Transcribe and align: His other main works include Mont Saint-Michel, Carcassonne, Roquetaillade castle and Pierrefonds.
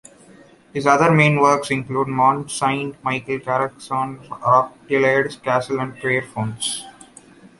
His 0.73 0.87
other 0.87 1.11
main 1.13 1.39
works 1.39 1.69
include 1.69 2.07
Mont 2.07 2.49
Saint-Michel, 2.49 3.37
Carcassonne, 3.41 4.17
Roquetaillade 4.29 5.39
castle 5.43 5.79
and 5.79 5.93
Pierrefonds. 5.95 6.83